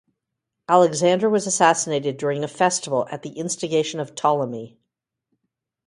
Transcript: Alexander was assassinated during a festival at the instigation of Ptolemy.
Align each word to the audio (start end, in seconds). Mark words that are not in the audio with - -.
Alexander 0.67 1.29
was 1.29 1.45
assassinated 1.45 2.17
during 2.17 2.43
a 2.43 2.47
festival 2.47 3.07
at 3.11 3.21
the 3.21 3.33
instigation 3.33 3.99
of 3.99 4.15
Ptolemy. 4.15 4.79